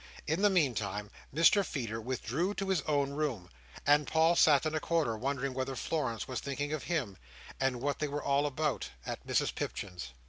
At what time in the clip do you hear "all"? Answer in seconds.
8.23-8.47